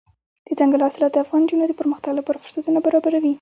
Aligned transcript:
دځنګل 0.47 0.81
حاصلات 0.85 1.11
د 1.13 1.17
افغان 1.23 1.41
نجونو 1.45 1.65
د 1.67 1.73
پرمختګ 1.81 2.11
لپاره 2.19 2.39
فرصتونه 2.43 2.79
برابروي. 2.85 3.29